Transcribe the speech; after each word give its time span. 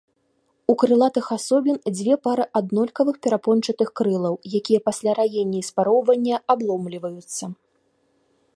У 0.73 0.75
крылатых 0.83 1.27
асобін 1.35 1.77
дзве 1.97 2.15
пары 2.27 2.45
аднолькавых 2.59 3.15
перапончатых 3.27 3.89
крылаў, 4.01 4.33
якія 4.61 4.79
пасля 4.89 5.11
раення 5.23 5.57
і 5.61 5.67
спароўвання 5.69 6.35
абломліваюцца. 6.55 7.43